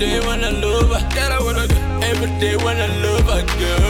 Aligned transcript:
day 0.00 0.18
when 0.20 0.42
I 0.42 0.50
love 0.50 0.88
her, 0.88 1.32
I 1.32 1.38
wanna. 1.44 1.64
Every 2.02 2.30
day 2.40 2.56
when 2.56 2.78
I 2.78 2.88
love 3.04 3.28
her, 3.28 3.44
girl. 3.58 3.89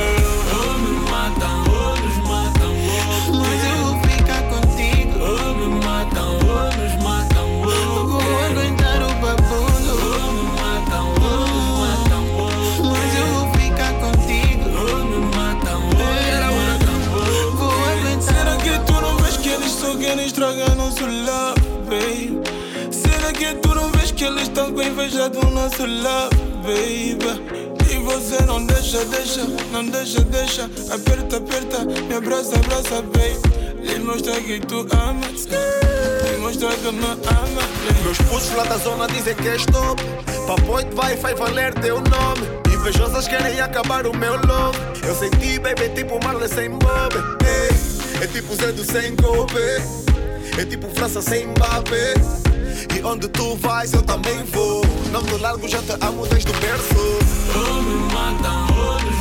Estão 24.60 24.72
com 24.74 24.82
inveja 24.82 25.28
do 25.30 25.40
nosso 25.50 25.86
love, 25.86 26.36
baby? 26.62 27.60
E 27.90 27.98
você 27.98 28.44
não 28.44 28.64
deixa, 28.66 29.02
deixa, 29.06 29.40
não 29.72 29.86
deixa, 29.86 30.20
deixa. 30.20 30.64
Aperta, 30.92 31.38
aperta, 31.38 31.84
me 31.84 32.14
abraça, 32.14 32.56
abraça, 32.56 33.02
babe 33.02 33.40
Lhe 33.82 33.98
mostra 34.00 34.38
que 34.40 34.60
tu 34.60 34.86
amas 34.92 35.46
Lhe 35.46 36.36
mostra 36.38 36.68
que 36.68 36.92
me 36.92 37.04
ama. 37.04 37.62
Meus 38.02 38.18
putos 38.18 38.52
lá 38.54 38.64
da 38.64 38.76
zona 38.76 39.06
dizem 39.08 39.34
que 39.34 39.48
és 39.48 39.64
top. 39.66 40.02
Papoite 40.46 40.94
vai, 40.94 41.16
vai 41.16 41.34
valer 41.34 41.72
teu 41.74 41.96
nome. 41.96 42.46
Invejosas 42.72 43.28
querem 43.28 43.60
acabar 43.60 44.06
o 44.06 44.14
meu 44.16 44.34
love. 44.34 44.78
Eu 45.06 45.14
senti, 45.14 45.58
baby, 45.58 45.88
tipo 45.94 46.22
Marley 46.22 46.48
sem 46.48 46.70
Bob 46.70 47.14
Ei, 47.44 48.22
É 48.22 48.26
tipo 48.26 48.54
Zedo 48.54 48.84
sem 48.84 49.16
Kobe 49.16 49.58
É 50.58 50.64
tipo 50.64 50.86
França 50.94 51.22
sem 51.22 51.46
Mbappé 51.46 52.49
E 52.96 53.02
onde 53.04 53.28
tu 53.28 53.56
vais 53.56 53.92
eu 53.92 54.02
também 54.02 54.42
vou. 54.44 54.84
Não 55.12 55.22
me 55.22 55.38
largo, 55.38 55.68
já 55.68 55.82
te 55.82 55.92
amo 56.00 56.26
desde 56.26 56.50
o 56.50 56.54
berço. 56.54 56.94
Oh, 57.54 57.82
me 57.82 58.12
matam, 58.12 58.66
oh, 58.76 59.04
nos 59.04 59.19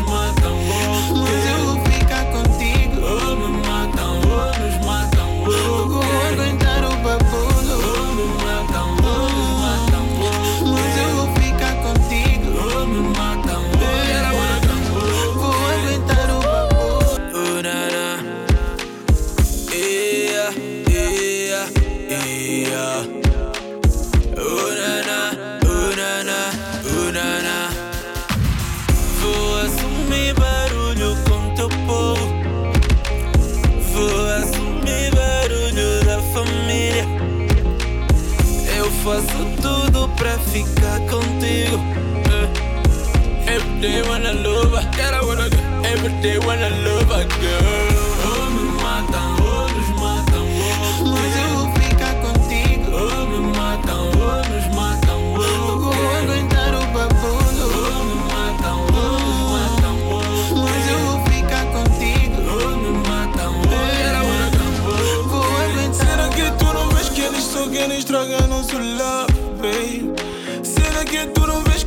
day 43.81 44.01
when 44.01 44.25
I 44.25 44.33
love 44.33 44.71
her, 44.73 45.25
wanna. 45.25 45.47
Every 45.85 46.11
day 46.21 46.37
when 46.39 46.59
I 46.59 46.69
love 46.85 47.09
her, 47.09 47.25
girl. 47.41 47.88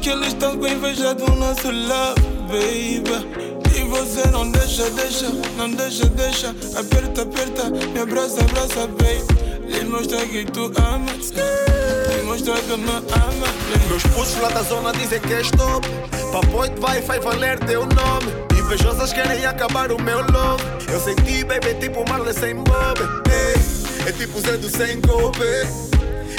Que 0.03 0.11
eles 0.11 0.29
estão 0.29 0.59
com 0.59 0.67
inveja 0.67 1.15
do 1.15 1.31
nosso 1.37 1.71
love, 1.71 2.21
baby? 2.49 3.53
E 3.73 3.85
você 3.85 4.27
não 4.33 4.51
deixa, 4.51 4.91
deixa, 4.91 5.29
não 5.57 5.71
deixa, 5.71 6.07
deixa. 6.07 6.49
Aperta, 6.77 7.23
aperta, 7.23 7.71
me 7.71 8.01
abraça, 8.01 8.41
abraça, 8.41 8.89
babe 8.89 9.69
Lhe 9.69 9.85
mostra 9.85 10.19
que 10.27 10.45
tu 10.47 10.73
amas 10.77 11.31
Lhe 11.31 12.23
mostra 12.25 12.55
que 12.55 12.77
me 12.77 12.91
ama, 12.91 13.87
Meus 13.89 14.03
putos 14.03 14.37
lá 14.41 14.49
da 14.49 14.63
zona 14.63 14.93
dizem 14.93 15.21
que 15.21 15.35
és 15.35 15.49
top. 15.53 15.87
Papoite 16.33 16.81
vai, 16.81 17.01
vai 17.01 17.21
valer 17.21 17.61
teu 17.61 17.83
nome. 17.83 18.27
Invejosas 18.59 19.13
querem 19.13 19.47
acabar 19.47 19.93
o 19.93 20.03
meu 20.03 20.19
love. 20.19 20.65
Eu 20.93 21.01
senti, 21.01 21.45
baby, 21.45 21.75
tipo 21.81 22.05
Marley 22.09 22.35
sem 22.35 22.57
Bob 22.57 22.99
Ei, 23.31 24.09
É 24.09 24.13
tipo 24.13 24.41
Zedo 24.41 24.69
sem 24.69 25.01
Kobe 25.01 25.47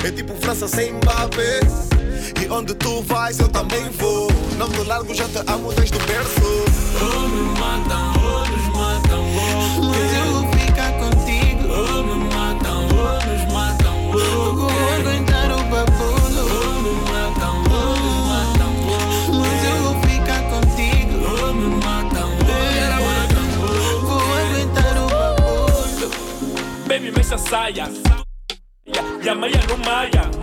É 0.03 0.11
tipo 0.11 0.35
França 0.35 0.67
sem 0.67 0.93
Mbappé 0.93 1.92
E 2.43 2.49
onde 2.49 2.73
tu 2.75 3.01
vais 3.03 3.39
eu 3.39 3.47
também 3.47 3.89
vou 3.91 4.27
Não 4.57 4.67
me 4.67 4.83
largo, 4.83 5.13
já 5.15 5.23
te 5.29 5.37
amo 5.47 5.71
desde 5.71 5.95
o 5.95 5.99
berço 6.01 6.65
Oh, 6.99 7.27
me 7.29 7.57
matam, 7.57 8.11
oh, 8.17 8.39
nos 8.51 8.67
matam, 8.75 9.23
oh. 9.23 9.81
Mas 9.83 10.13
eu 10.13 10.25
vou 10.33 10.51
ficar 10.51 10.91
contigo. 10.99 11.63
Oh, 11.71 12.03
me 12.03 12.15
matam, 12.35 12.87
oh, 12.91 13.19
nos 13.27 13.53
matam, 13.53 14.09
oh. 14.09 14.55
Vou 14.55 14.69
aguentar 14.69 15.51
o 15.51 15.63
babulo. 15.63 16.43
Oh, 16.51 16.81
me 16.81 16.91
matam, 17.11 17.63
oh, 17.65 17.95
nos 17.95 18.17
matam, 18.27 18.71
oh. 18.89 19.33
Mas 19.39 19.63
eu 19.63 19.77
vou 19.83 19.95
ficar 20.01 20.41
contigo. 20.49 21.13
Oh, 21.25 21.53
me 21.53 21.67
matam, 21.77 22.29
oh, 22.29 22.45
that 22.45 22.91
I 22.91 23.03
wanna 23.03 23.27
do. 23.31 23.41
Vou 24.01 24.21
aguentar 24.35 24.97
o 24.97 25.07
babulo. 25.07 26.07
Baby, 26.87 27.11
mexa 27.11 27.35
a 27.35 27.37
saia. 27.37 27.89
E 29.23 29.29
a 29.29 29.35
meia 29.35 29.61
no 29.67 29.77
maia. 29.77 30.42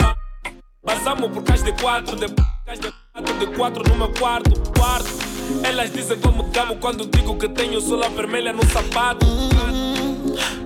Passamos 0.91 1.31
por 1.31 1.45
cais 1.45 1.63
de 1.63 1.73
quatro, 1.75 2.17
de 2.17 2.27
cais 2.67 2.81
de 2.81 2.93
quatro, 3.13 3.39
de 3.39 3.47
quatro 3.57 3.85
no 3.89 3.95
meu 3.95 4.13
quarto, 4.15 4.51
quarto. 4.73 5.09
Elas 5.63 5.93
dizem 5.93 6.19
como 6.19 6.51
camo 6.51 6.75
quando 6.77 7.07
digo 7.07 7.37
que 7.39 7.49
tenho 7.49 7.81
sola 7.81 8.09
vermelha 8.09 8.53
no 8.53 8.65
sapato. 8.67 9.25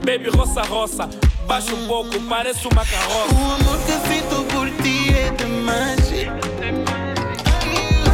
Baby, 0.02 0.30
roça, 0.34 0.62
roça. 0.62 1.10
Baixa 1.46 1.74
um 1.74 1.86
pouco, 1.86 2.18
parece 2.22 2.66
uma 2.66 2.86
carroça. 2.86 3.34
O 3.34 3.52
amor 3.52 3.78
que 3.84 3.92
sinto 4.08 4.44
por 4.50 4.70
ti 4.82 5.14
é 5.14 5.30
demais. 5.30 6.00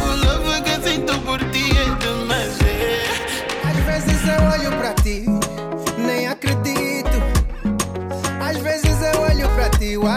O 0.03 0.07
love 0.25 0.61
que 0.63 0.89
sinto 0.89 1.17
por 1.19 1.39
ti 1.51 1.71
é 1.71 1.85
demais. 2.03 2.57
Às 3.63 3.77
vezes 3.85 4.21
eu 4.27 4.43
olho 4.51 4.77
pra 4.77 4.93
ti, 4.95 5.25
nem 5.97 6.27
acredito. 6.27 7.21
Às 8.41 8.57
vezes 8.57 8.97
eu 9.01 9.21
olho 9.21 9.49
pra 9.55 9.69
ti, 9.69 9.97
uau, 9.97 10.15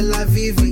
ela 0.00 0.24
vive. 0.24 0.69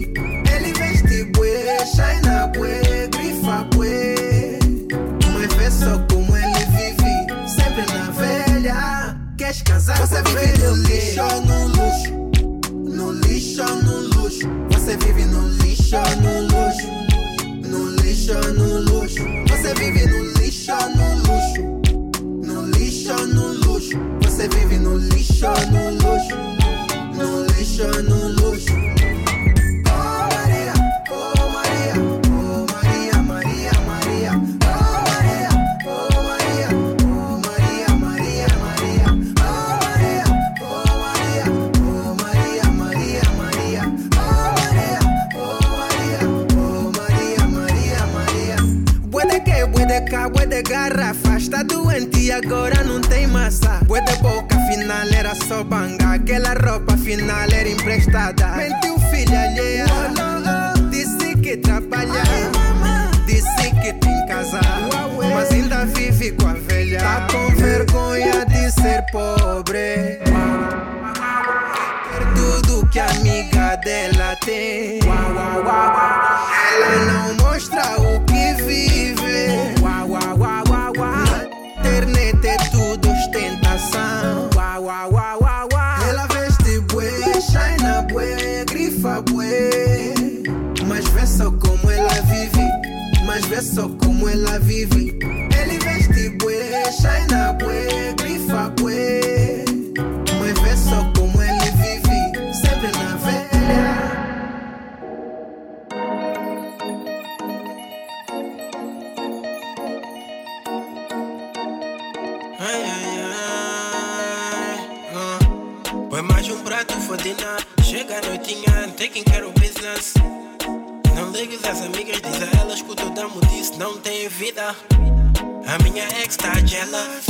Ex 126.29 126.37
tá 126.37 126.53
jealous. 126.67 127.25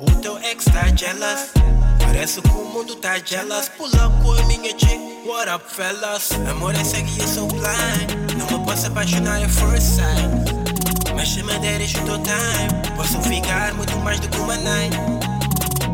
O 0.00 0.20
teu 0.20 0.38
ex 0.40 0.64
tá 0.64 0.88
jealous. 0.96 1.52
Parece 2.00 2.42
que 2.42 2.48
o 2.48 2.64
mundo 2.64 2.96
tá 2.96 3.16
jealous. 3.24 3.68
Pula 3.68 4.10
com 4.20 4.32
a 4.32 4.42
minha 4.42 4.70
chick, 4.76 4.98
what 5.24 5.48
up, 5.48 5.64
fellas? 5.72 6.32
Amor 6.50 6.74
é 6.74 6.78
e 6.78 7.18
eu 7.20 7.28
sou 7.28 7.46
blind. 7.46 8.10
Não 8.36 8.58
me 8.58 8.64
posso 8.64 8.88
apaixonar 8.88 9.40
at 9.40 9.50
first 9.50 9.86
sight. 9.86 11.14
Mas 11.14 11.28
se 11.28 11.44
me 11.44 11.56
deres 11.60 11.94
o 11.94 12.00
teu 12.00 12.18
time, 12.18 12.96
posso 12.96 13.22
ficar 13.22 13.72
muito 13.74 13.96
mais 13.98 14.18
do 14.18 14.28
que 14.28 14.38
uma 14.38 14.56
night. 14.56 14.96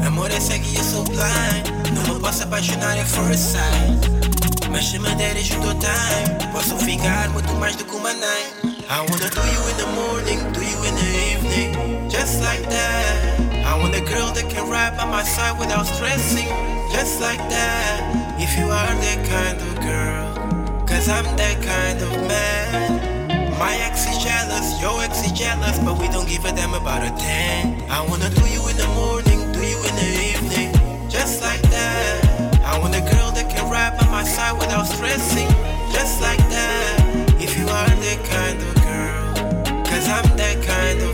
Amor 0.07 0.31
é 0.31 0.39
e 0.39 0.77
eu 0.77 0.85
sou 0.85 1.05
blind. 1.05 1.69
Não 1.95 2.15
me 2.15 2.21
posso 2.21 2.43
apaixonar 2.43 2.99
at 2.99 3.07
first 3.07 3.53
sight. 3.53 4.71
Mas 4.71 4.87
se 4.87 4.99
me 4.99 5.15
deres 5.17 5.51
o 5.51 5.61
teu 5.61 5.75
time, 5.75 6.53
posso 6.53 6.75
ficar 6.79 7.29
muito 7.29 7.53
mais 7.57 7.77
do 7.77 7.85
que 7.85 7.95
uma 7.95 8.15
night. 8.15 8.75
I 8.89 9.01
wanna 9.01 9.29
do 9.31 9.41
you 9.41 9.69
in 9.71 9.77
the 9.77 9.87
morning, 9.97 10.53
do 10.53 10.61
you 10.63 10.85
in 10.85 10.95
the 10.95 11.09
evening, 11.33 11.94
just 12.15 12.41
like 12.41 12.63
that. 12.71 13.67
I 13.67 13.75
want 13.81 13.93
a 13.99 14.05
girl 14.07 14.31
that 14.39 14.47
can 14.49 14.71
ride 14.71 14.97
by 14.97 15.05
my 15.05 15.25
side 15.25 15.59
without 15.59 15.83
stressing, 15.83 16.47
just 16.95 17.21
like 17.21 17.43
that. 17.51 17.99
If 18.39 18.55
you 18.57 18.67
are 18.71 18.95
that 19.07 19.21
kind 19.27 19.59
of 19.59 19.73
girl, 19.83 20.87
cause 20.87 21.09
I'm 21.11 21.27
that 21.43 21.59
kind 21.59 21.99
of 22.07 22.13
man. 22.31 23.59
My 23.59 23.75
ex 23.83 24.07
is 24.07 24.23
jealous, 24.23 24.67
your 24.81 25.03
ex 25.03 25.27
is 25.27 25.33
jealous, 25.33 25.77
but 25.83 25.99
we 25.99 26.07
don't 26.15 26.29
give 26.29 26.45
a 26.45 26.53
damn 26.55 26.75
about 26.75 27.03
a 27.03 27.11
thing. 27.19 27.83
I 27.91 27.99
wanna 28.07 28.31
do 28.31 28.47
you 28.47 28.63
in 28.71 28.77
the 28.79 28.91
morning, 28.95 29.41
do 29.51 29.63
you 29.67 29.79
in 29.89 29.95
the 29.99 30.11
evening, 30.31 30.71
just 31.11 31.43
like 31.43 31.63
that. 31.75 32.63
I 32.63 32.79
want 32.79 32.95
a 32.95 33.03
girl 33.11 33.31
that 33.35 33.51
can 33.51 33.67
ride 33.69 33.99
by 33.99 34.07
my 34.07 34.23
side 34.23 34.55
without 34.55 34.87
stressing, 34.87 35.51
just 35.91 36.23
like 36.23 36.43
that. 36.55 36.95
If 37.43 37.59
you 37.59 37.67
are 37.67 37.91
that 38.07 38.21
kind 38.35 38.59
of 38.63 38.73
girl, 38.87 39.83
cause 39.83 40.07
I'm 40.07 40.29
that 40.39 40.63
kind 40.63 41.03
of. 41.03 41.14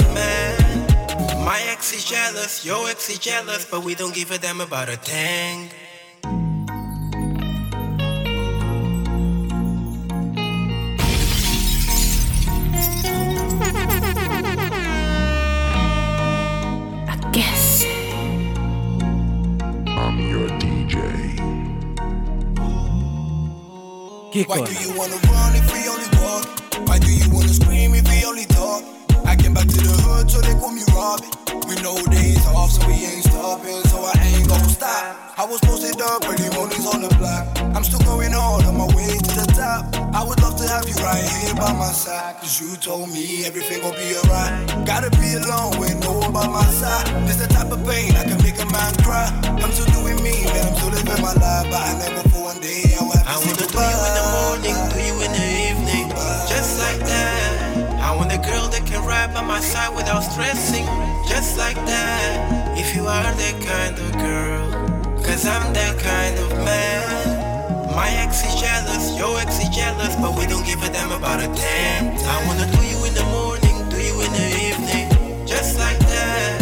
My 1.50 1.60
ex 1.62 1.92
is 1.92 2.04
jealous, 2.04 2.64
your 2.64 2.88
ex 2.88 3.10
is 3.10 3.18
jealous, 3.18 3.64
but 3.68 3.82
we 3.82 3.96
don't 3.96 4.14
give 4.14 4.30
a 4.30 4.38
damn 4.38 4.60
about 4.60 4.88
a 4.88 4.96
thing. 4.96 5.68
Guess. 17.32 17.84
I'm 19.88 20.20
your 20.30 20.48
DJ. 20.62 21.02
Why 24.46 24.64
do 24.64 24.72
you 24.72 24.96
wanna 24.96 25.16
run 25.26 25.56
if 25.56 25.66
we 25.72 25.88
only 25.88 26.10
walk? 26.22 26.46
Why 26.86 27.00
do 27.00 27.10
you 27.12 27.28
wanna 27.34 27.48
scream 27.48 27.96
if 27.96 28.06
we 28.08 28.24
only 28.24 28.44
talk? 28.44 28.84
I 29.26 29.34
came 29.34 29.52
back 29.52 29.66
to 29.66 29.76
the 29.76 29.96
hood, 30.04 30.30
so 30.30 30.40
they 30.40 30.54
call 30.54 30.70
me 30.70 30.82
Robin. 30.94 31.39
We 31.70 31.76
know 31.86 31.94
days 32.10 32.44
off, 32.50 32.72
so 32.72 32.84
we 32.88 32.94
ain't 32.94 33.22
stopping, 33.22 33.78
so 33.86 34.02
I 34.02 34.10
ain't 34.26 34.48
gon' 34.48 34.66
stop. 34.66 35.38
I 35.38 35.46
was 35.46 35.60
posted 35.60 36.02
up, 36.02 36.18
early 36.26 36.50
mornings 36.50 36.82
on 36.82 36.98
the 36.98 37.14
block. 37.14 37.46
I'm 37.78 37.84
still 37.84 38.02
going 38.02 38.34
on, 38.34 38.66
on 38.66 38.74
my 38.76 38.90
way 38.90 39.06
to 39.06 39.32
the 39.38 39.46
top. 39.54 39.86
I 40.10 40.26
would 40.26 40.42
love 40.42 40.58
to 40.58 40.66
have 40.66 40.88
you 40.90 40.98
right 40.98 41.22
here 41.22 41.54
by 41.54 41.70
my 41.78 41.94
side, 41.94 42.42
cause 42.42 42.60
you 42.60 42.74
told 42.74 43.14
me 43.14 43.46
everything 43.46 43.86
gon' 43.86 43.94
be 43.94 44.18
alright. 44.18 44.66
Gotta 44.82 45.14
be 45.14 45.38
alone 45.38 45.78
with 45.78 45.94
no 46.02 46.18
one 46.18 46.32
by 46.34 46.48
my 46.50 46.66
side. 46.74 47.06
This 47.30 47.36
the 47.38 47.46
type 47.46 47.70
of 47.70 47.86
pain 47.86 48.18
I 48.18 48.26
can 48.26 48.42
make 48.42 48.58
a 48.58 48.66
man 48.66 48.90
cry. 49.06 49.30
I'm 49.62 49.70
still 49.70 49.86
doing 49.94 50.18
me, 50.26 50.42
man, 50.50 50.66
I'm 50.66 50.74
still 50.74 50.90
living 50.90 51.22
my 51.22 51.38
life, 51.38 51.70
but 51.70 51.78
I 51.86 51.94
never 52.02 52.26
for 52.34 52.50
one 52.50 52.58
day 52.58 52.82
I 52.98 53.06
will 53.06 53.14
have 53.14 53.30
I 53.30 53.46
to 53.46 53.62
say 53.62 53.78
wanna 53.78 53.78
do 53.78 53.78
you 53.78 54.10
in 54.10 54.14
the 54.18 54.26
morning, 54.26 54.78
do 54.90 54.98
you 55.06 55.19
girl 58.50 58.68
that 58.68 58.84
can 58.84 59.00
ride 59.06 59.32
by 59.32 59.42
my 59.42 59.60
side 59.60 59.94
without 59.94 60.20
stressing, 60.20 60.86
just 61.28 61.56
like 61.56 61.76
that. 61.86 62.76
If 62.76 62.96
you 62.96 63.06
are 63.06 63.22
that 63.42 63.56
kind 63.62 63.94
of 64.04 64.10
girl, 64.18 64.66
cause 65.22 65.46
I'm 65.46 65.72
that 65.72 65.94
kind 65.98 66.36
of 66.44 66.50
man. 66.64 67.94
My 67.94 68.08
ex 68.22 68.42
is 68.42 68.60
jealous, 68.60 69.16
your 69.18 69.38
ex 69.38 69.60
is 69.60 69.68
jealous, 69.68 70.16
but 70.16 70.36
we 70.38 70.46
don't 70.46 70.66
give 70.66 70.82
a 70.82 70.90
damn 70.90 71.12
about 71.12 71.38
a 71.40 71.48
damn. 71.54 72.04
I 72.34 72.36
wanna 72.46 72.66
do 72.76 72.82
you 72.90 72.98
in 73.08 73.14
the 73.14 73.26
morning, 73.38 73.76
do 73.88 73.98
you 74.08 74.16
in 74.26 74.32
the 74.40 74.48
evening, 74.68 75.46
just 75.46 75.78
like 75.78 75.98
that. 75.98 76.59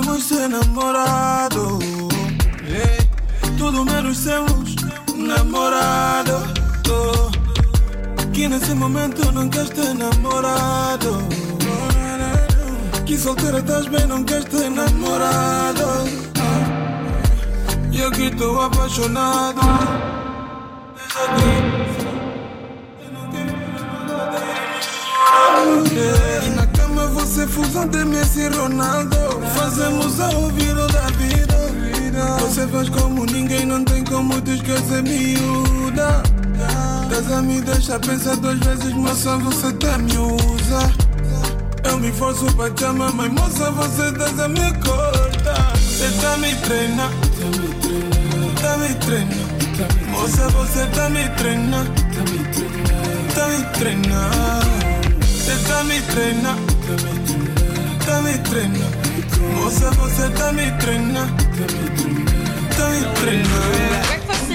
queremos 0.00 0.24
ser 0.24 0.48
namorado. 0.48 1.78
Tudo 3.58 3.84
menos 3.84 4.18
sermos 4.18 4.74
namorado. 5.16 6.40
Que 8.32 8.48
nesse 8.48 8.72
momento 8.74 9.30
não 9.32 9.48
queres 9.48 9.70
ter 9.70 9.94
namorado. 9.94 11.18
Que 13.04 13.18
solteira 13.18 13.58
estás 13.58 13.86
bem, 13.88 14.06
não 14.06 14.24
queres 14.24 14.44
ter 14.46 14.70
namorado. 14.70 15.84
E 17.92 18.02
aqui 18.02 18.26
estou 18.28 18.62
apaixonado. 18.62 19.60
E 26.42 26.50
na 26.50 26.66
cama 26.68 27.06
você 27.08 27.46
fusão 27.46 27.86
de 27.88 28.04
Messi 28.04 28.48
Ronaldo 28.48 29.09
fazemos 29.60 30.18
ao 30.20 30.48
vivo 30.50 30.86
da 30.88 31.06
vida. 31.18 31.50
Você 32.40 32.66
faz 32.68 32.88
como 32.88 33.26
ninguém, 33.26 33.66
não 33.66 33.84
tem 33.84 34.02
como 34.04 34.40
te 34.40 34.52
esquecer, 34.52 35.02
miúda. 35.02 36.22
Casa 37.10 37.42
me 37.42 37.60
deixa 37.60 37.98
pensar 37.98 38.36
duas 38.36 38.58
vezes, 38.58 38.92
moça, 38.94 39.36
você 39.38 39.72
tá 39.74 39.98
me 39.98 40.16
usa. 40.16 40.92
Eu 41.84 41.98
me 41.98 42.10
forço 42.12 42.46
pra 42.56 42.70
te 42.70 42.84
amar, 42.84 43.12
mas 43.12 43.30
moça, 43.32 43.70
você 43.70 44.12
tá 44.12 44.48
me 44.48 44.72
corta. 44.84 45.54
Você 45.76 46.10
tá 46.22 46.36
me 46.38 46.54
treina, 46.56 47.10
tá 48.62 48.78
me 48.78 48.94
treina, 48.94 49.36
Moça, 50.10 50.48
você 50.48 50.86
tá 50.86 51.08
me 51.10 51.28
treina, 51.36 51.84
tá 52.14 53.46
me 53.46 53.64
treina, 53.74 54.14
tá 54.14 54.60
Você 55.26 55.56
tá 55.68 55.84
me 55.84 56.00
treina. 56.02 56.54
tá 56.54 57.04
me 57.04 57.20
treina. 57.26 57.49
Та 58.06 58.20
ми 58.20 58.32
тренна, 58.50 58.86
моса 59.56 59.92
моса 59.98 60.30
та 60.38 60.52
ми 60.52 60.78
тренна, 60.84 61.28
та 61.58 61.62
ми 61.62 61.88
тренна, 61.96 62.30
та 62.76 62.88
ми 62.88 63.00
тренна. 63.20 64.49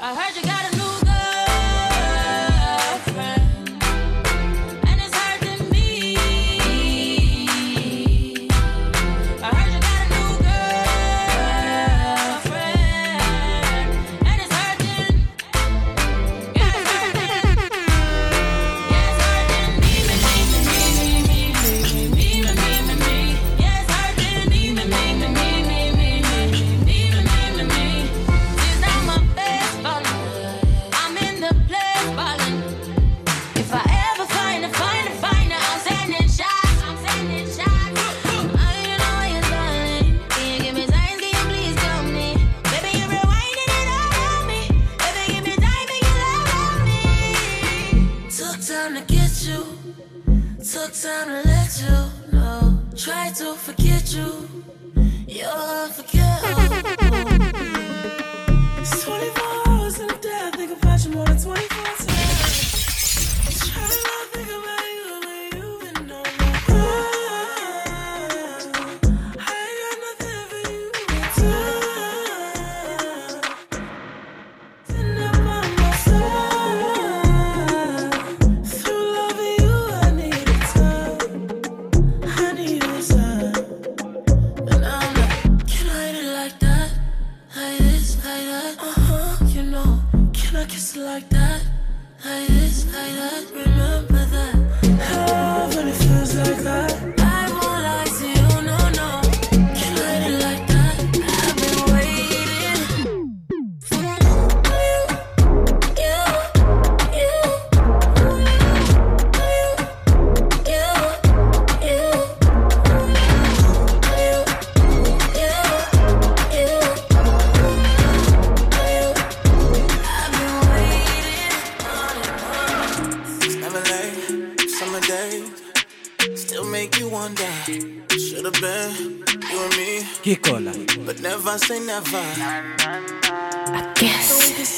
I 0.00 0.14
heard 0.14 0.36
you. 0.36 0.41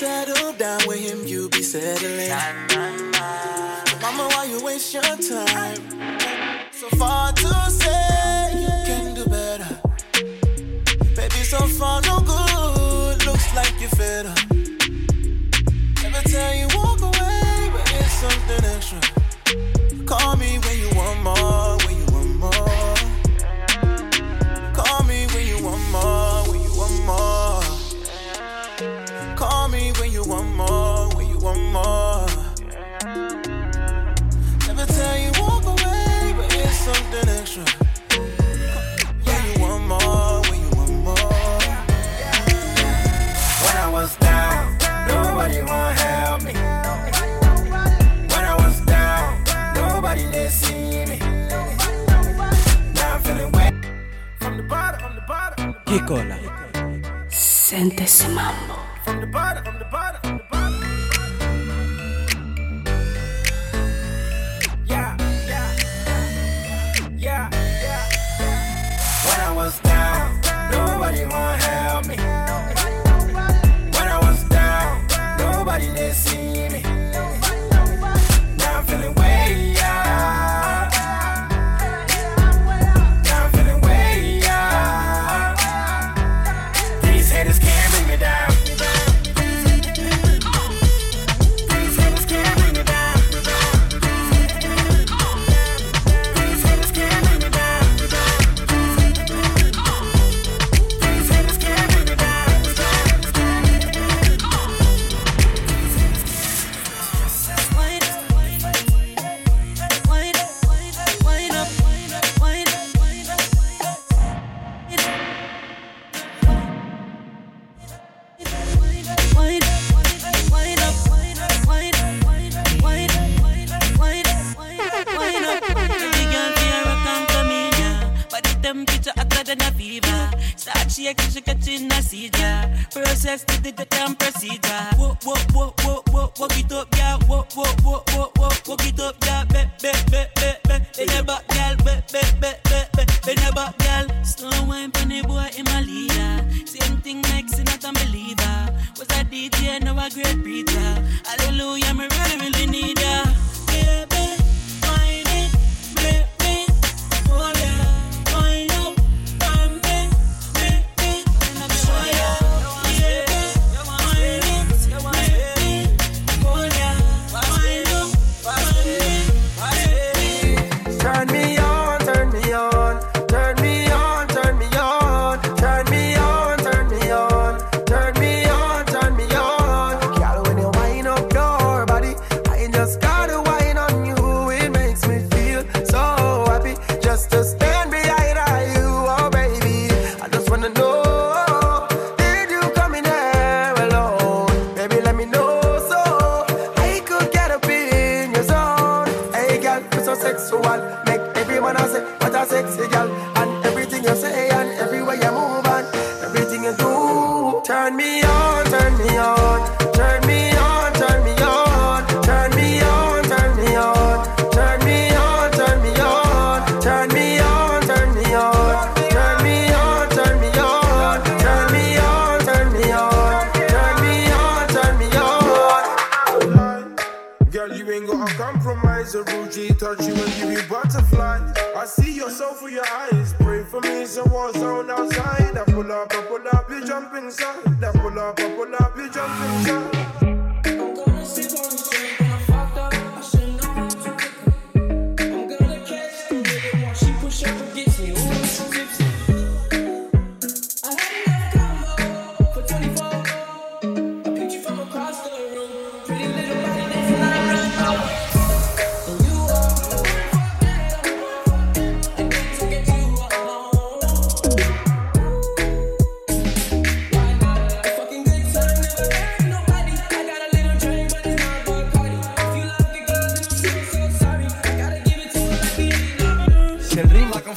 settle 0.05 0.53
down 0.53 0.81
with 0.87 1.01
him, 1.01 1.27
you 1.27 1.49
be 1.49 1.63
settling. 1.63 2.29
Mama, 4.03 4.25
why 4.33 4.45
you 4.53 4.63
waste 4.63 4.93
your 4.93 5.03
time? 5.03 5.81
So 6.73 6.89
far 6.99 7.33
too 7.33 7.49
soon. 7.71 7.84
Santissimam. 57.95 58.64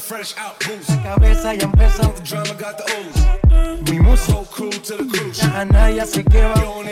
fresh 0.08 0.34
out. 0.38 0.58
Cabeza 1.04 1.54
ya 1.54 1.66
empezó. 1.66 2.14
Mi 3.92 4.00
música. 4.00 5.66
Nadie 5.66 6.06
se 6.06 6.24
quema. 6.24 6.54
You 6.56 6.84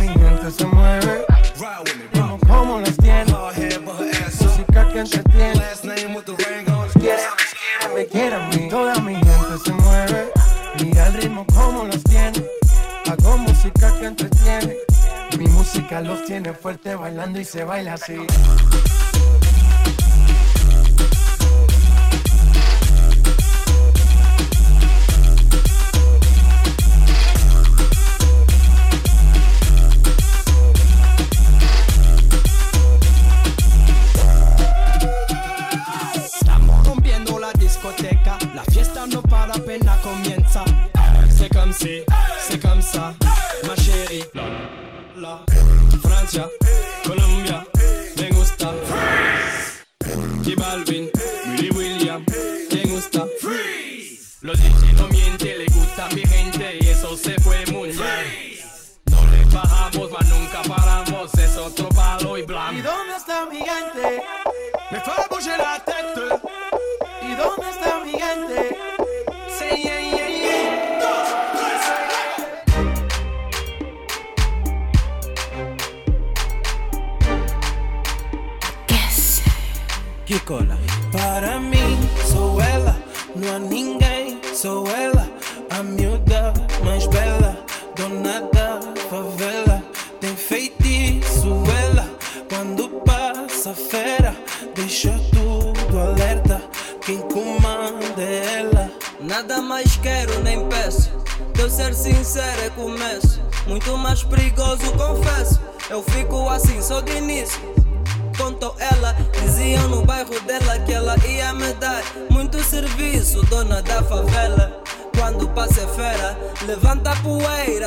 mi 0.00 0.08
gente 0.08 0.50
se 0.50 0.66
mueve. 0.66 1.24
Ride. 1.56 2.38
Como 2.48 2.80
las 2.80 2.96
tiene. 2.96 3.32
Música 4.40 4.88
que 4.92 4.98
entretiene. 5.00 5.54
Last 5.54 5.84
name 5.84 6.16
with 6.16 6.24
the 6.24 6.34
ring 6.36 6.68
on 6.68 6.88
quiere 8.10 8.34
a 8.34 8.48
mí. 8.48 8.68
Toda 8.68 8.94
mi 8.96 9.14
gente 9.14 9.58
se 9.64 9.72
mueve. 9.72 10.32
Mira 10.82 11.06
el 11.06 11.14
ritmo 11.14 11.46
como 11.46 11.84
los 11.84 12.02
tiene. 12.02 12.44
Hago 13.08 13.38
música 13.38 13.96
que 14.00 14.06
entretiene. 14.06 14.76
Mi 15.38 15.46
música 15.46 16.00
los 16.00 16.24
tiene 16.24 16.52
fuerte 16.52 16.96
bailando 16.96 17.38
y 17.38 17.44
se 17.44 17.62
baila 17.62 17.94
así. 17.94 18.16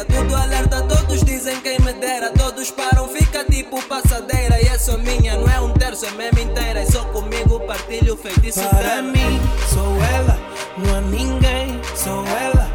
Tudo 0.10 0.36
alerta, 0.36 0.82
todos 0.84 1.24
dizem 1.24 1.60
quem 1.62 1.80
me 1.80 1.94
dera, 1.94 2.32
todos 2.32 2.72
param, 2.72 3.08
fica 3.08 3.44
tipo 3.46 3.82
passadeira. 3.84 4.60
E 4.62 4.68
é 4.68 4.78
só 4.78 4.98
minha, 4.98 5.38
não 5.38 5.48
é 5.48 5.60
um 5.62 5.72
terço, 5.74 6.06
é 6.06 6.12
mesmo 6.12 6.40
inteira. 6.40 6.82
E 6.84 6.92
só 6.92 7.04
comigo 7.06 7.60
partilho 7.62 8.14
o 8.14 8.18
feitiço 8.18 8.62
Para 8.62 8.80
dela. 8.82 9.02
mim, 9.04 9.40
sou 9.74 9.96
ela, 10.16 10.38
não 10.78 10.96
há 10.98 11.02
ninguém, 11.02 11.80
sou 11.96 12.24
ela, 12.42 12.68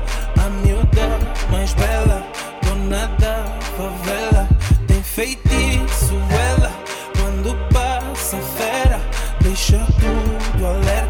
a 0.44 0.48
miúda 0.50 1.18
mais 1.50 1.72
bela, 1.74 2.26
dona 2.62 3.06
da 3.18 3.44
favela. 3.76 4.48
Tem 4.86 5.02
feitiço 5.02 6.14
ela, 6.56 6.70
quando 7.18 7.54
passa 7.72 8.36
fera, 8.56 9.00
deixa 9.40 9.78
tudo 10.00 10.66
alerta. 10.66 11.03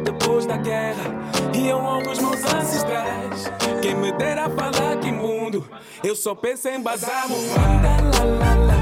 Depois 0.00 0.46
da 0.46 0.56
guerra. 0.56 1.04
E 1.54 1.68
eu 1.68 1.76
honro 1.76 2.10
os 2.10 2.18
meus 2.18 2.44
ancestrais. 2.44 3.50
Quem 3.80 3.94
me 3.94 4.12
dera 4.12 4.48
falar 4.50 4.96
que 5.00 5.10
mundo. 5.10 5.68
Eu 6.02 6.16
só 6.16 6.34
penso 6.34 6.68
em 6.68 6.80
bazar, 6.80 7.26
la. 7.28 8.81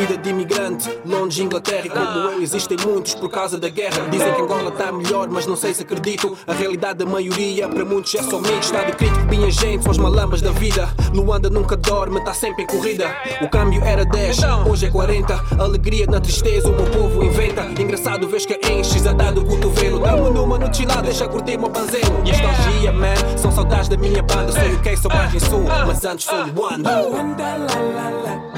Vida 0.00 0.16
de 0.16 0.30
imigrante, 0.30 0.90
longe 1.04 1.36
de 1.36 1.42
Inglaterra 1.44 1.86
e 1.86 1.90
como 1.90 2.18
eu 2.30 2.42
existem 2.42 2.78
muitos 2.86 3.14
por 3.14 3.28
causa 3.28 3.58
da 3.58 3.68
guerra. 3.68 4.08
Dizem 4.10 4.32
que 4.32 4.40
Angola 4.40 4.70
está 4.70 4.90
melhor, 4.90 5.28
mas 5.28 5.46
não 5.46 5.56
sei 5.56 5.74
se 5.74 5.82
acredito. 5.82 6.36
A 6.46 6.54
realidade 6.54 7.00
da 7.00 7.06
maioria 7.06 7.68
para 7.68 7.84
muitos 7.84 8.14
é 8.14 8.22
só 8.22 8.40
mito. 8.40 8.60
Estado 8.60 8.96
crítico, 8.96 9.26
minha 9.26 9.50
gente, 9.50 9.82
são 9.82 9.92
os 9.92 9.98
malambas 9.98 10.40
da 10.40 10.52
vida. 10.52 10.88
Luanda 11.12 11.50
nunca 11.50 11.76
dorme, 11.76 12.18
está 12.18 12.32
sempre 12.32 12.62
em 12.62 12.66
corrida. 12.66 13.14
O 13.42 13.48
câmbio 13.48 13.84
era 13.84 14.04
10, 14.06 14.38
hoje 14.70 14.86
é 14.86 14.90
40. 14.90 15.34
Alegria 15.58 16.06
na 16.06 16.20
tristeza, 16.20 16.68
o 16.68 16.72
meu 16.72 16.86
povo 16.86 17.22
inventa. 17.22 17.62
Engraçado, 17.80 18.26
vês 18.26 18.46
que 18.46 18.58
enches 18.72 19.06
a 19.06 19.12
dar 19.12 19.32
do 19.32 19.44
cotovelo. 19.44 19.98
Dá-me 19.98 20.30
numa 20.30 20.58
no 20.58 20.66
lá, 20.66 21.02
deixa 21.02 21.28
curtir 21.28 21.58
meu 21.58 21.68
panzelo. 21.68 22.22
Nostalgia, 22.24 22.92
man, 22.92 23.36
são 23.36 23.52
saudades 23.52 23.88
da 23.88 23.98
minha 23.98 24.22
banda. 24.22 24.50
Sou 24.50 24.72
UK, 24.76 24.96
sou 24.96 25.10
margem 25.10 25.40
sul, 25.40 25.64
mas 25.86 26.02
antes 26.06 26.24
sou 26.24 26.46
Luanda. 26.46 27.02
Luanda, 27.02 27.44
la 27.44 27.80
la 27.80 28.10
la. 28.10 28.49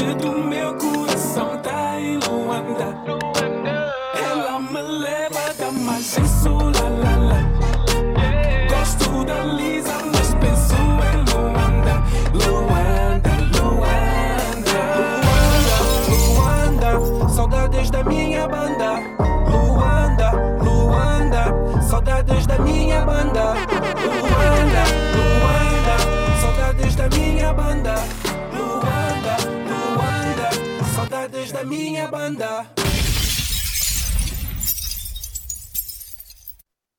Parte 0.00 0.14
do 0.14 0.32
meu 0.32 0.74
coração 0.78 1.58
tá 1.58 2.00
em 2.00 2.16
Luanda. 2.16 2.96
Ela 4.14 4.58
me 4.58 4.80
leva 4.80 5.52
da 5.58 5.70
la 6.90 7.16
la. 7.16 7.40
Gosto 8.70 9.24
da 9.26 9.44
Lisa, 9.44 9.92
mas 10.06 10.34
penso 10.36 10.74
em 10.74 11.18
Luanda. 11.34 12.02
Luanda, 12.32 13.30
Luanda. 13.58 14.80
Luanda, 16.08 16.92
Luanda, 16.96 17.28
saudades 17.28 17.90
da 17.90 18.02
minha 18.02 18.48
banda. 18.48 19.02
Luanda, 19.50 20.30
Luanda, 20.64 21.82
saudades 21.82 22.46
da 22.46 22.58
minha 22.58 23.04
banda. 23.04 23.52
Luanda, 24.00 24.82
Luanda, 25.14 25.39
minha 31.70 32.08
banda. 32.08 32.66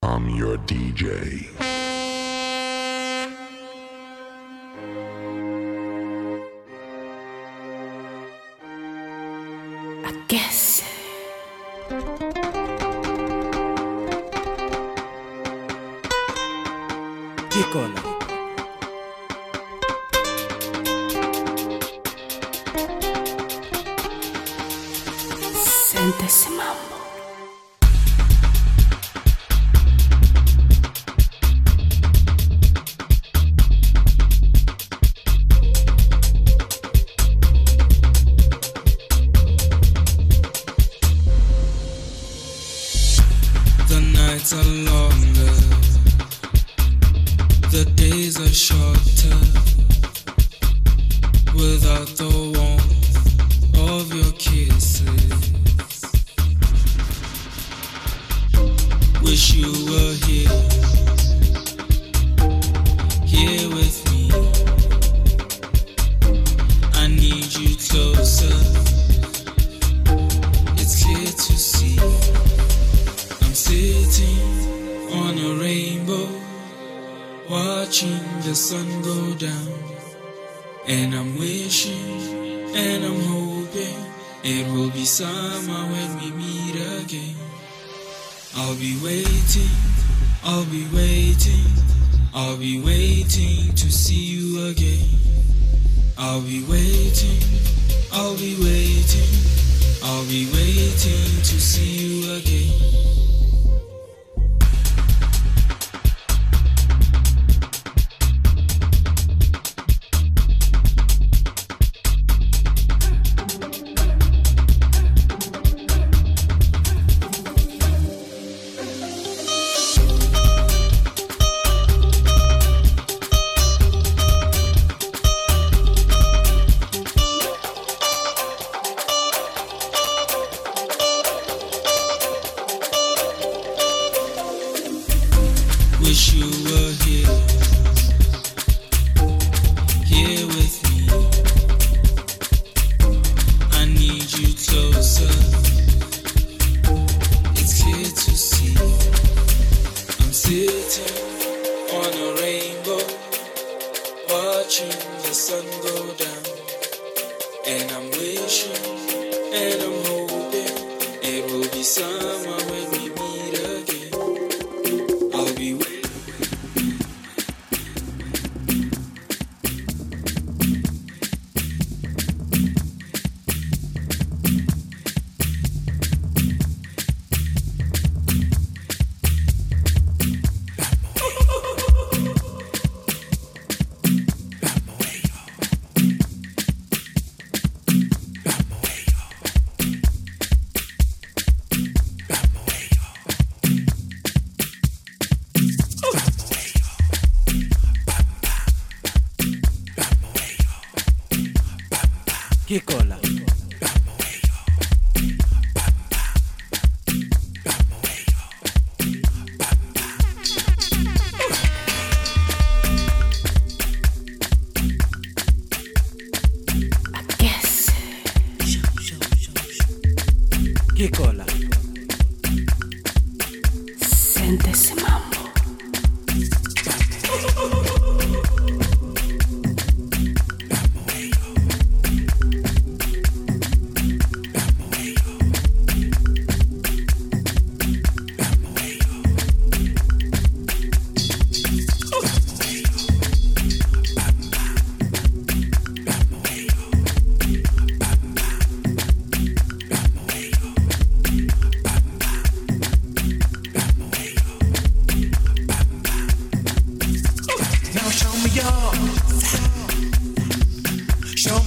I'm 0.02 0.30
your 0.30 0.58
DJ. 0.60 1.50
I 10.08 10.12
guess. 10.30 10.84
Kick 17.50 17.76
on. 17.76 18.11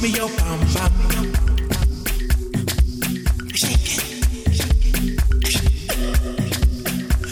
Me 0.04 0.10
your 0.10 0.28
bum 0.28 0.60
bum. 0.74 0.92
Shake 3.54 3.92
it. 3.96 4.02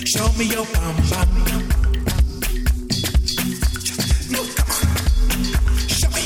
Show 0.09 0.29
me 0.39 0.45
your 0.47 0.67
bum 0.73 0.97
bum. 1.11 1.29
No, 4.33 4.41
come 4.57 4.71
on. 4.73 4.87
Show 5.97 6.11
me, 6.17 6.23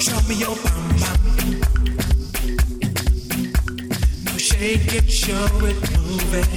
show 0.00 0.20
me 0.28 0.34
your 0.44 0.56
bum 0.64 0.84
bum. 1.02 1.20
Now 4.24 4.36
shake 4.38 4.94
it, 4.94 5.10
show 5.10 5.48
it, 5.70 5.78
move 5.92 6.34
it, 6.40 6.48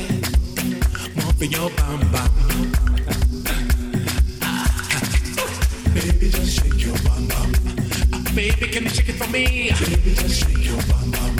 move 1.17 1.41
your 1.52 1.69
bum 1.71 1.99
bum. 2.13 2.28
Me? 9.31 9.71
Baby, 9.71 10.13
just 10.15 10.43
shake 10.43 10.65
your 10.65 10.81
bum 10.89 11.11
bum. 11.11 11.37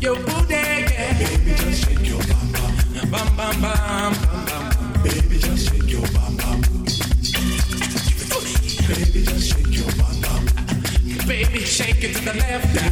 Your 0.00 0.16
booty, 0.16 0.54
yeah. 0.54 1.18
Baby, 1.18 1.54
just 1.56 1.84
shake 1.84 2.08
your 2.08 2.20
bum 2.20 2.52
bum. 2.52 3.10
Bum 3.10 3.36
bum 3.36 3.60
bum. 3.62 4.12
Baby, 5.02 5.38
just 5.38 5.68
shake 5.68 5.90
your 5.90 6.06
bum 6.14 6.36
bum. 6.36 6.60
Baby, 8.88 9.20
just 9.24 9.46
shake 9.50 9.74
your 9.76 9.90
bum 9.98 10.20
bum. 10.22 10.42
Baby, 11.26 11.60
shake 11.60 12.04
it 12.04 12.14
to 12.16 12.24
the 12.24 12.34
left. 12.34 12.85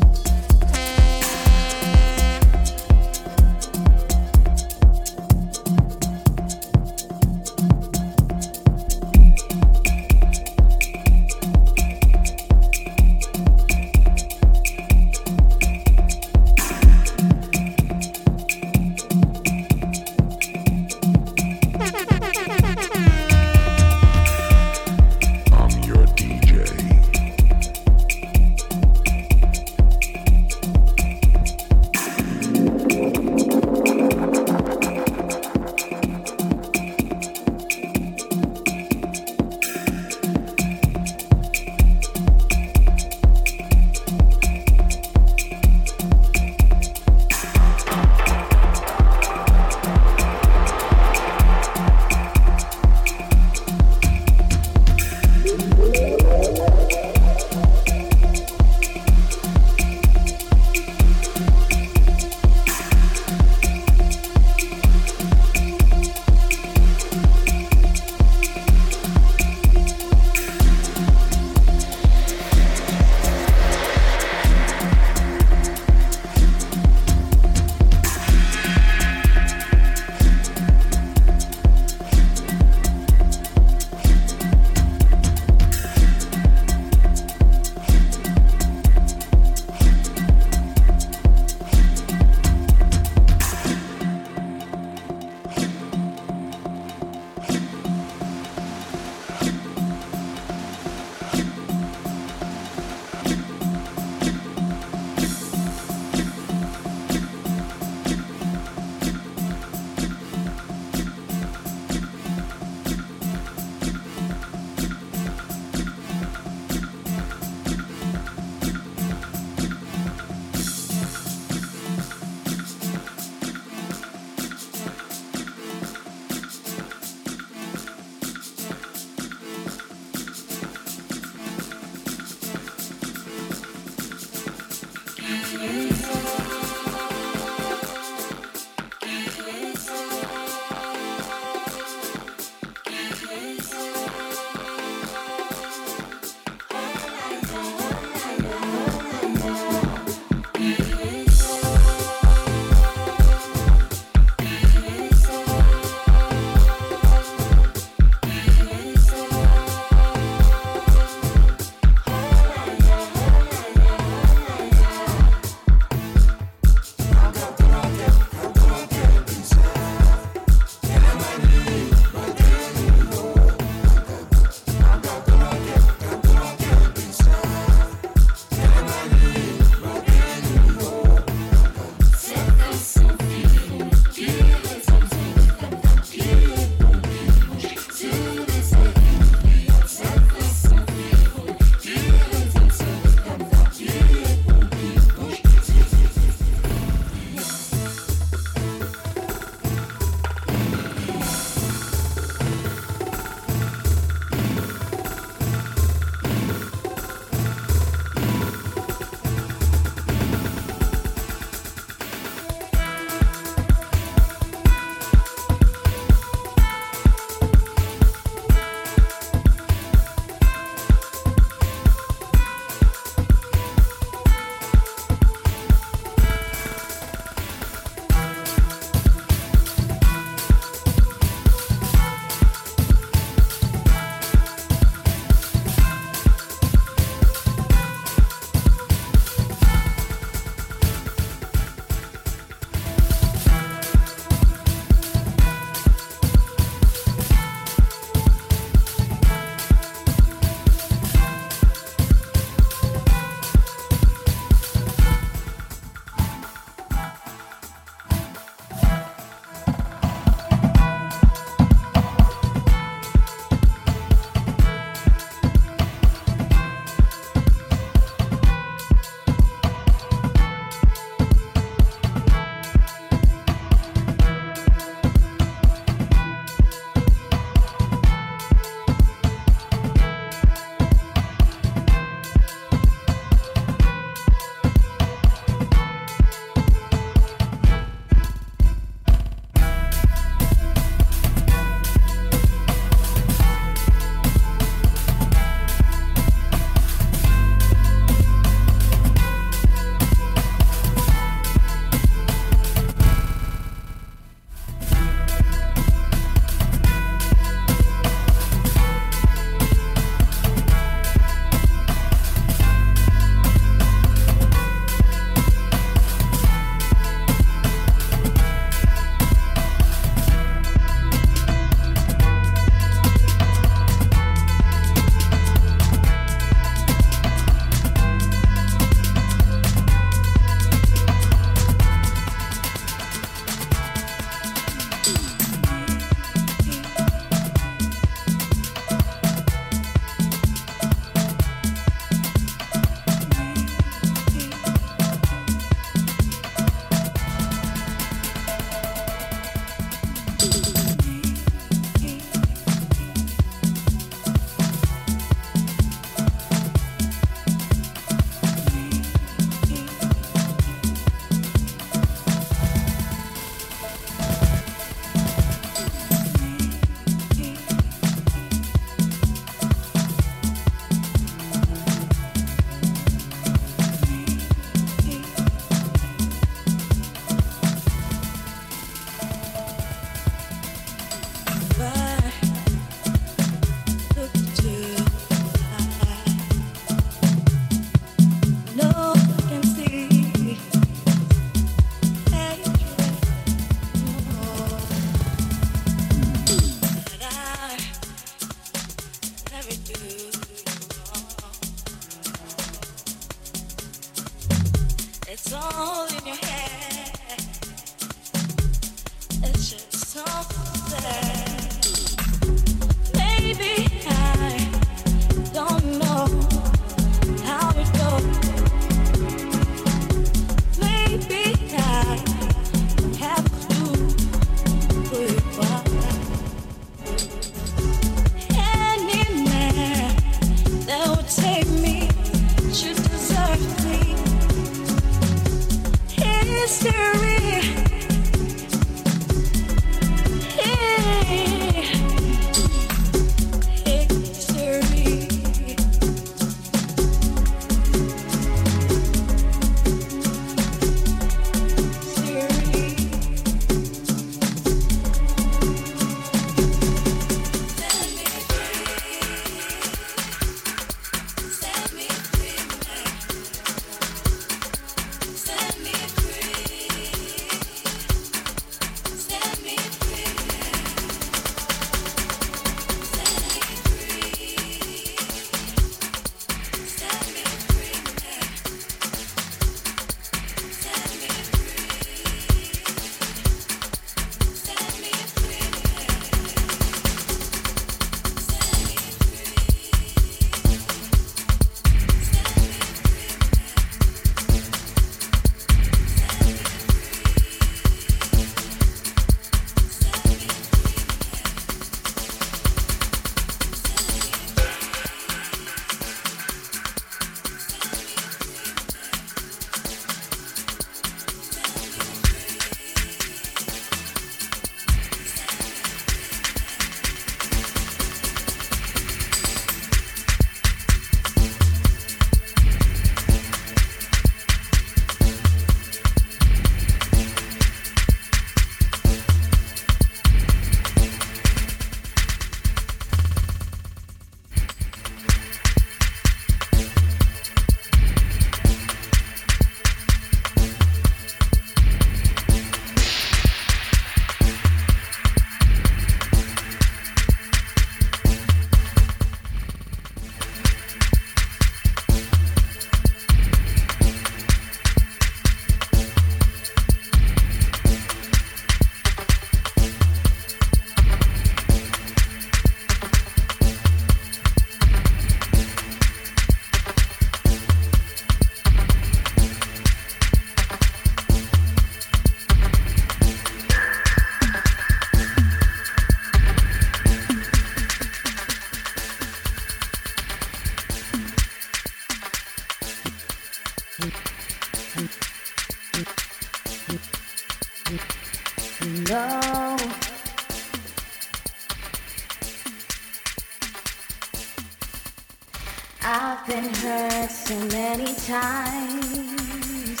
Times. 598.26 600.00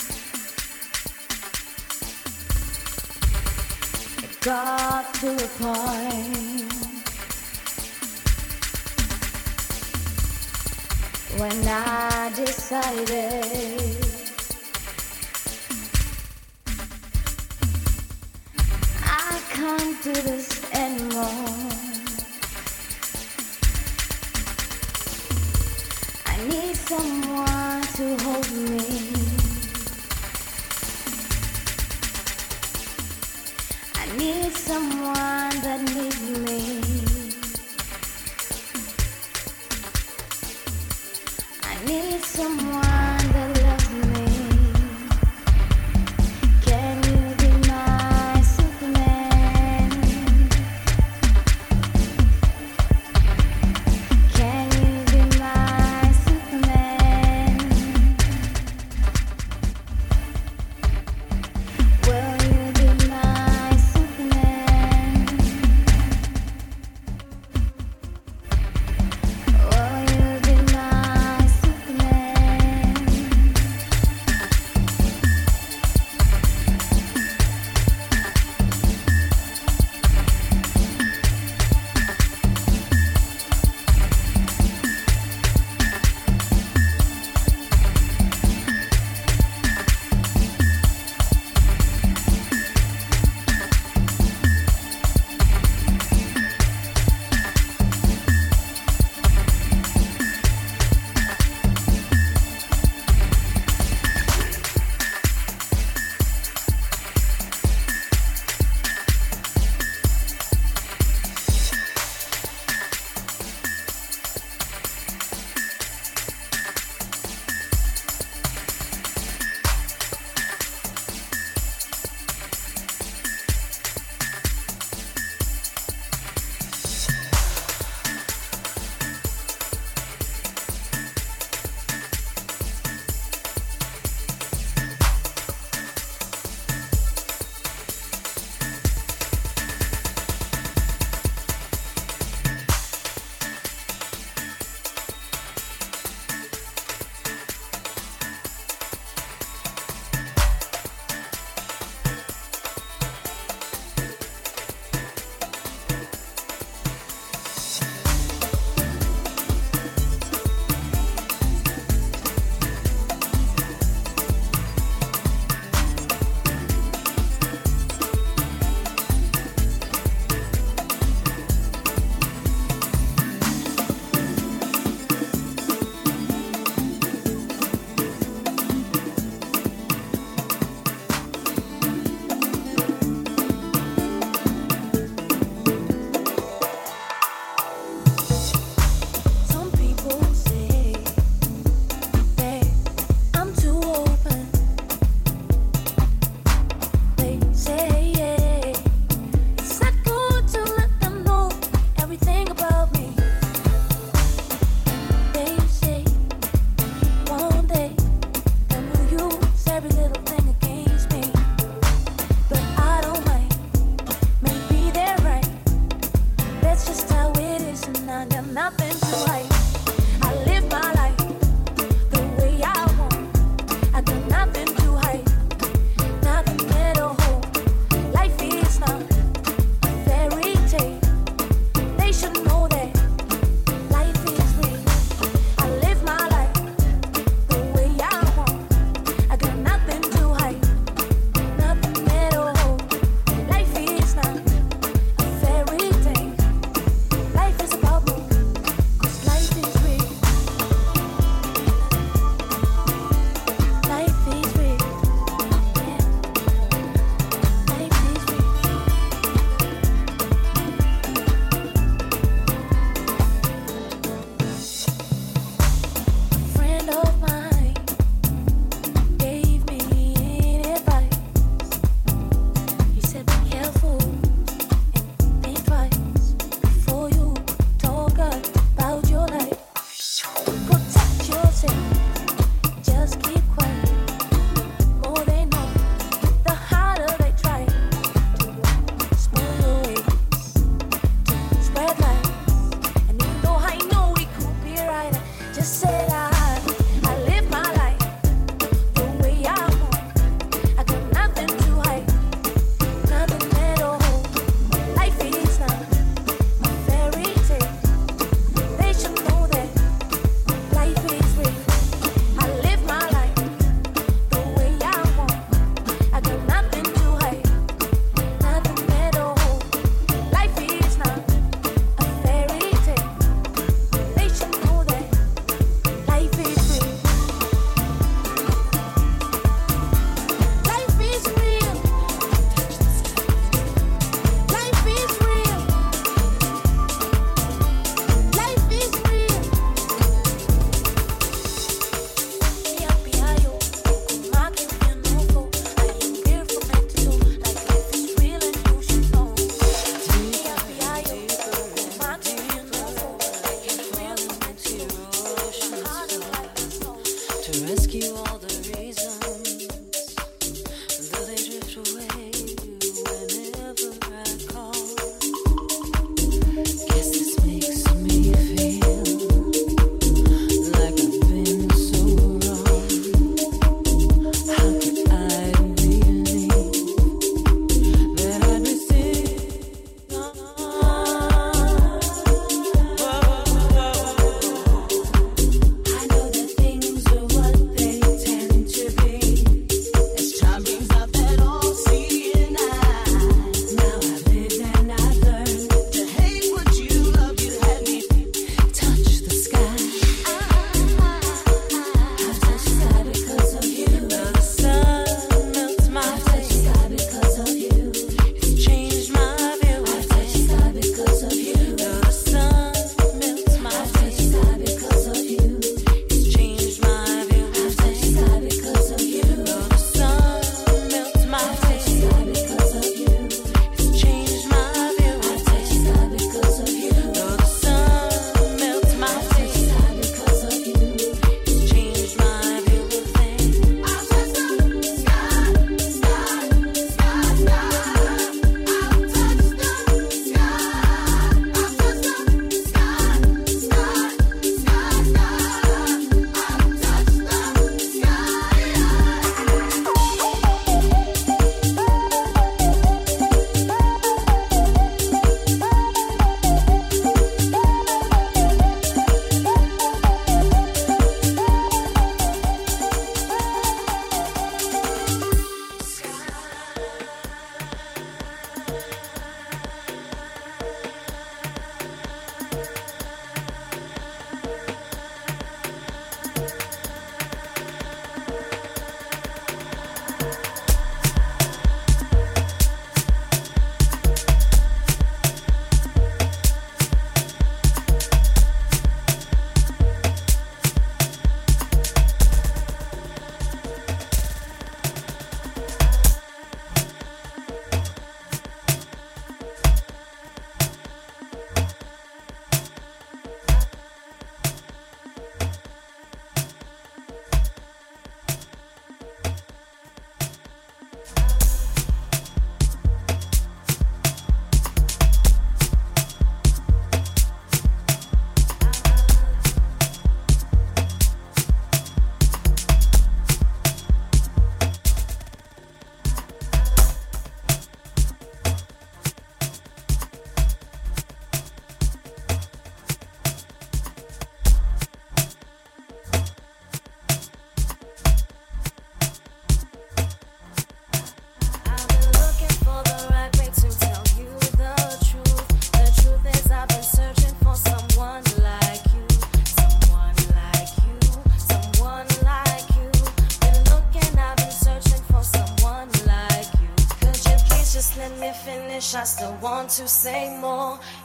It 4.22 4.40
got 4.40 5.12
to 5.14 5.30
a 5.34 5.48
point 5.58 6.72
when 11.38 11.68
I 11.68 12.32
decided 12.34 13.44
I 19.02 19.40
can't 19.50 20.02
do 20.02 20.12
this 20.12 20.72
anymore. 20.72 21.93
Someone 26.86 27.80
to 27.94 28.16
hold 28.24 28.50
me. 28.52 29.23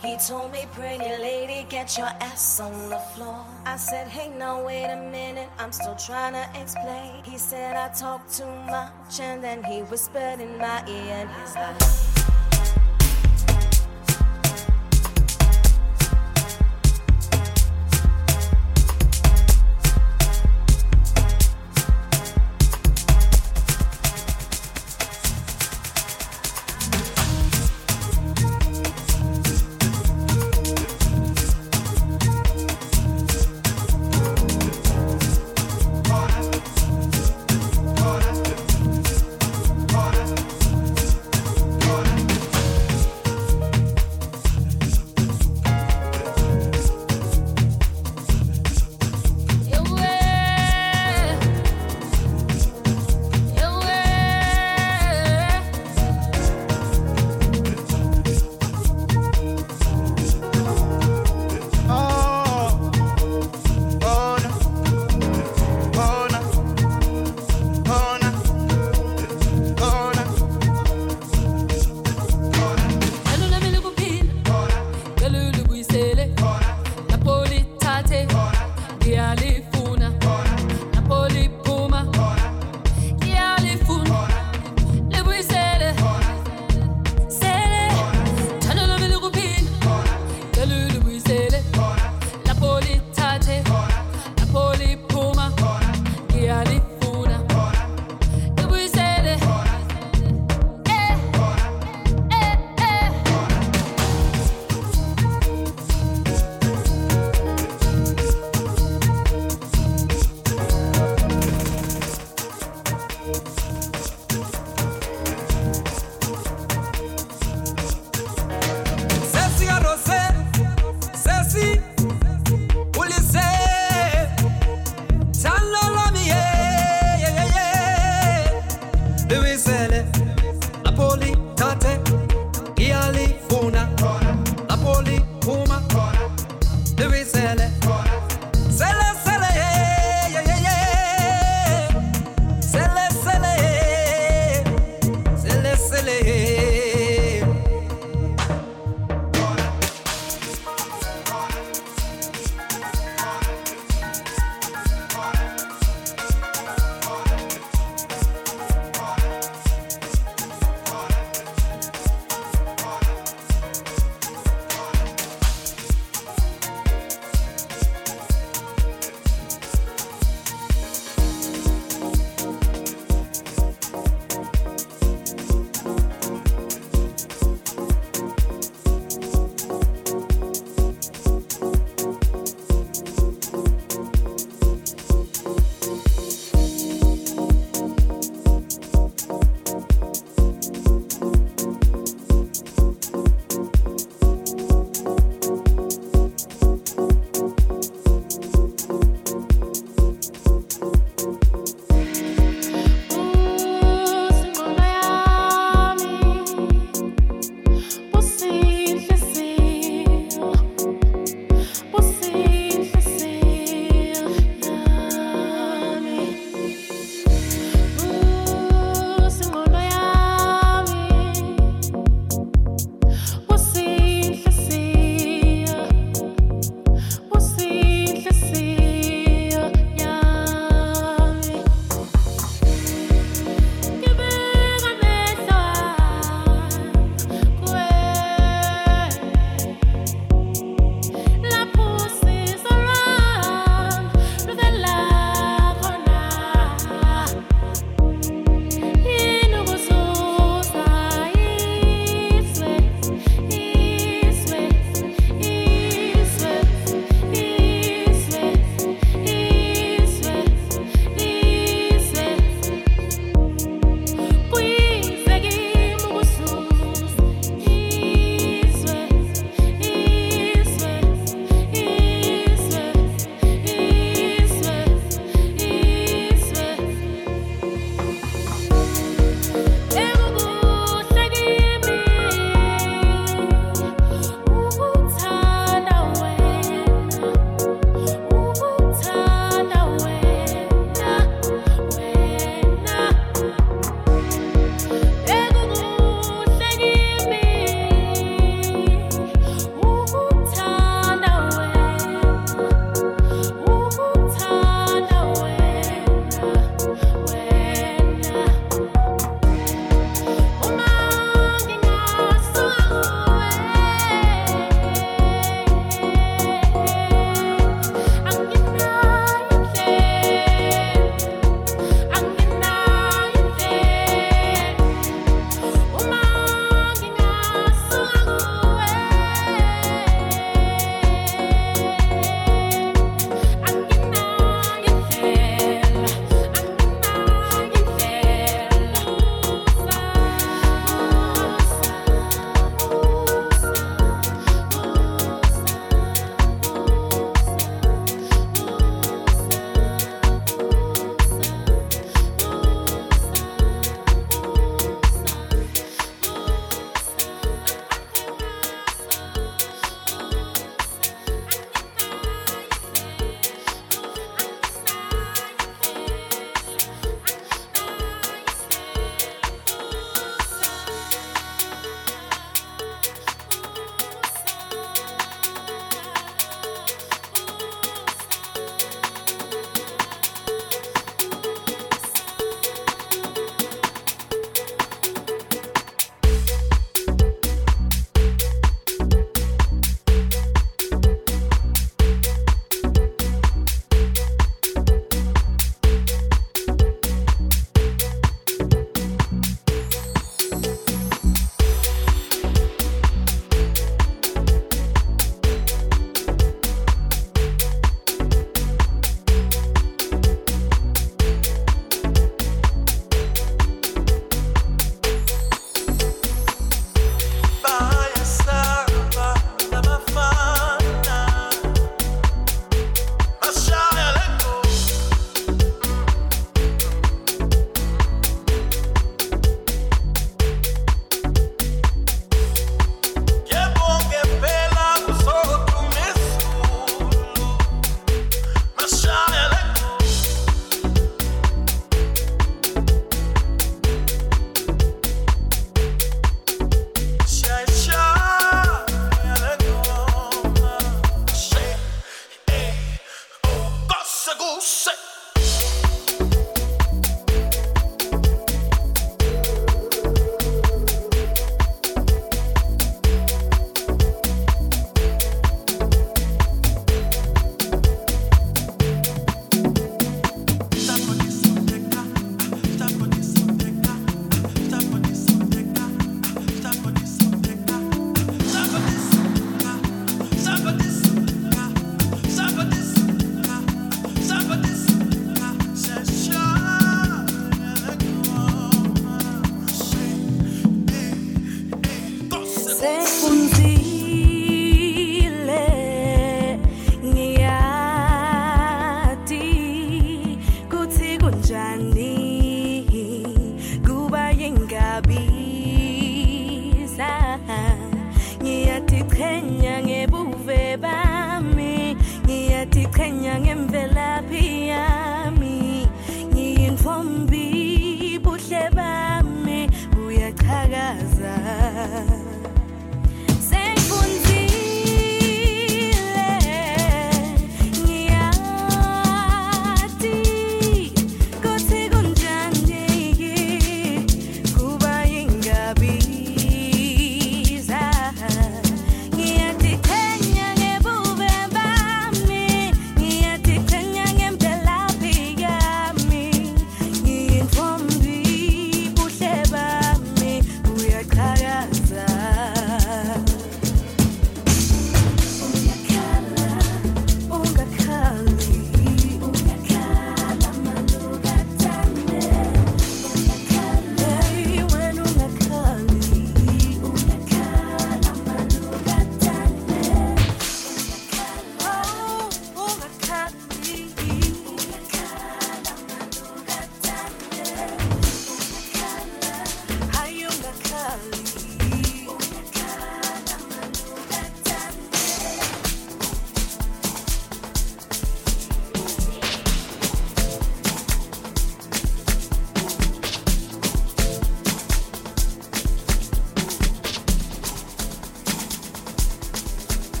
He 0.00 0.16
told 0.16 0.52
me, 0.52 0.64
pretty 0.72 1.04
lady, 1.20 1.66
get 1.68 1.98
your 1.98 2.06
ass 2.20 2.60
on 2.60 2.88
the 2.88 2.98
floor. 2.98 3.44
I 3.66 3.76
said, 3.76 4.06
hey, 4.06 4.28
now 4.28 4.64
wait 4.64 4.84
a 4.84 4.96
minute, 4.96 5.48
I'm 5.58 5.72
still 5.72 5.96
trying 5.96 6.34
to 6.34 6.60
explain. 6.60 7.24
He 7.24 7.36
said 7.36 7.74
I 7.74 7.88
talk 7.88 8.30
too 8.30 8.46
much, 8.70 9.18
and 9.20 9.42
then 9.42 9.64
he 9.64 9.80
whispered 9.80 10.40
in 10.40 10.56
my 10.58 10.84
ear, 10.86 11.26
and 11.26 11.30
he's 11.40 11.54
like. 11.56 12.07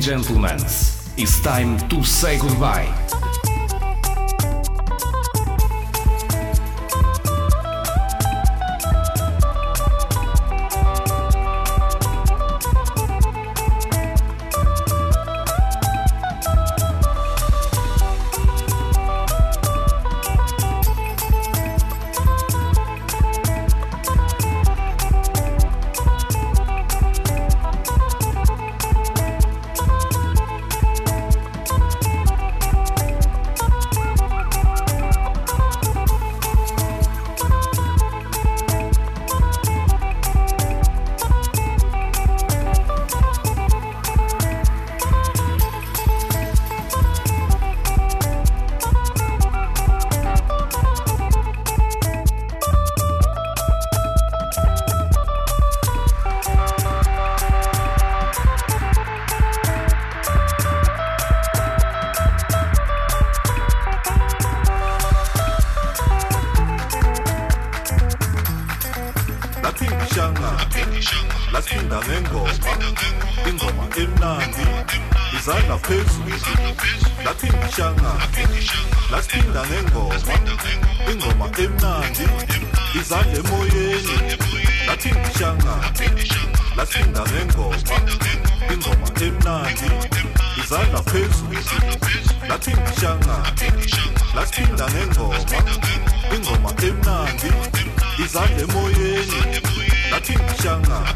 And 0.00 0.24
gentlemen, 0.24 0.56
it's 1.18 1.40
time 1.42 1.76
to 1.90 2.02
say 2.02 2.38
goodbye. 2.38 2.99
ngizangaphezulu 75.40 76.36
laphi 77.24 77.46
ngishangana 77.46 78.12
lasinda 79.10 79.62
nengoma 79.70 80.34
ingoma 81.10 81.46
emnandi 81.64 82.24
izandla 83.00 83.38
emoyeni 83.38 84.16
lathi 84.86 85.08
ngishangana 85.08 85.88
lasinda 86.76 87.22
nengoma 87.32 87.96
ingoma 88.72 89.08
emnandi 89.26 89.88
izandla 90.60 91.00
phezulu 91.08 91.58
lathi 92.48 92.70
ngishangana 92.70 93.36
lasinda 94.36 94.86
nengoma 94.94 95.58
ingoma 96.36 96.70
emnandi 96.88 97.50
izandla 98.24 98.62
emoyeni 98.62 99.40
lathi 100.10 100.34
ngishangana 100.42 101.14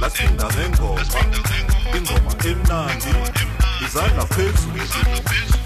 lasinda 0.00 0.46
nengoma 0.56 1.59
ingoma 1.96 2.32
emnandi 2.50 3.12
izandla 3.84 4.24
phezulu 4.32 4.84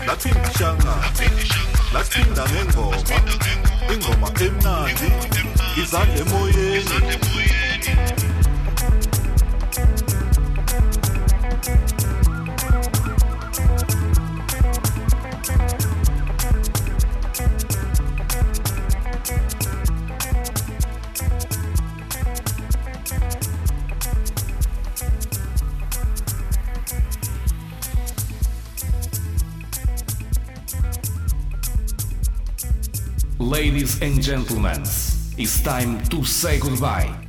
lathi 0.06 0.30
ngishanga 0.38 0.94
lasiphinda 1.94 2.44
ngengoma 2.51 2.98
ingoma 3.92 4.28
emnandi 4.46 5.09
izandla 5.82 6.18
emoyeni 6.22 7.43
and 34.05 34.22
gentlemen, 34.22 34.82
it's 35.39 35.62
time 35.62 35.98
to 36.09 36.22
say 36.24 36.59
goodbye. 36.59 37.23